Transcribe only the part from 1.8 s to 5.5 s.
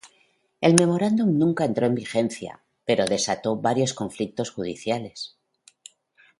en vigencia, pero desató varios conflictos judiciales.